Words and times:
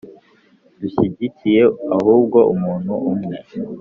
dushyigikiye 0.79 1.61
ahubwo 1.95 2.39
umuntu 2.53 2.93
umwe 3.11 3.37